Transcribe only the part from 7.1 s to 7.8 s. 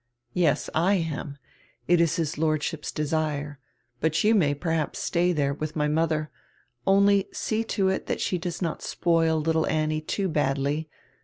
see